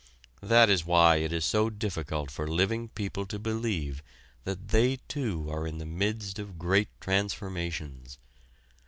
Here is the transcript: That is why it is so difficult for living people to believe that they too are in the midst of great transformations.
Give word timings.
That 0.41 0.67
is 0.67 0.83
why 0.83 1.17
it 1.17 1.31
is 1.31 1.45
so 1.45 1.69
difficult 1.69 2.31
for 2.31 2.47
living 2.47 2.87
people 2.89 3.27
to 3.27 3.37
believe 3.37 4.01
that 4.45 4.69
they 4.69 4.95
too 5.07 5.47
are 5.51 5.67
in 5.67 5.77
the 5.77 5.85
midst 5.85 6.39
of 6.39 6.57
great 6.57 6.89
transformations. 6.99 8.17